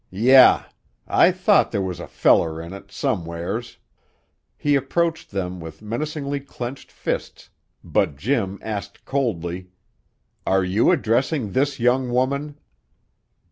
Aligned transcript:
"Yah! 0.09 0.63
I 1.07 1.31
thought 1.31 1.71
there 1.71 1.79
was 1.83 1.99
a 1.99 2.07
feller 2.07 2.59
in 2.59 2.73
it, 2.73 2.91
somewheres!" 2.91 3.77
He 4.57 4.73
approached 4.73 5.29
them 5.29 5.59
with 5.59 5.83
menacingly 5.83 6.39
clenched 6.39 6.91
fists, 6.91 7.51
but 7.83 8.15
Jim 8.17 8.57
asked 8.63 9.05
coldly: 9.05 9.67
"Are 10.43 10.63
you 10.63 10.89
addressing 10.89 11.51
this 11.51 11.79
young 11.79 12.09
woman?" 12.09 12.57